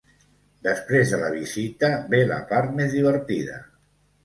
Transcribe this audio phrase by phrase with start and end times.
[0.67, 3.63] Després de la visita ve la part més divertida.